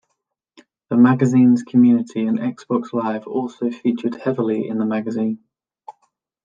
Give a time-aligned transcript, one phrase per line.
[0.89, 5.43] The magazine's community and Xbox Live also featured heavily in the magazine.